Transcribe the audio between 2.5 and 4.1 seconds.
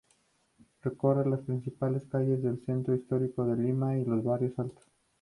centro histórico de Lima y